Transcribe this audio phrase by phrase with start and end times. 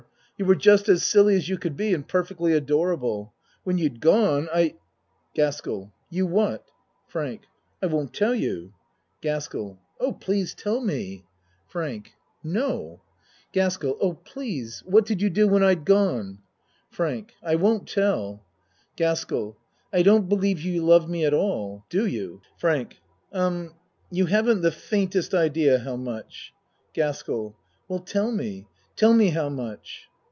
[0.37, 3.31] You were just as silly as you could be, and perfectly adorable.
[3.63, 4.73] When you'd gone I
[5.35, 6.65] GASKELL You what
[7.05, 7.43] FRANK
[7.79, 8.73] I won't tell you.
[9.21, 10.95] GASKELL Oh, please tell me.
[10.95, 11.71] 82 A MAN'S WORLD
[12.03, 12.11] FRANK
[12.43, 13.01] No.
[13.51, 14.81] GASKELL Oh, please.
[14.87, 16.39] What did you do when I'd gone?
[16.89, 18.43] FRANK I won't tell.
[18.95, 19.55] GASKELL
[19.93, 21.85] I don't believe you love me at all.
[21.87, 22.41] Do you?
[22.57, 22.97] FRANK
[23.31, 23.75] Um
[24.09, 26.51] you haven't the faintest idea how much.
[26.95, 27.55] GASKELL
[27.87, 28.65] Well tell me
[28.95, 30.07] tell me how much.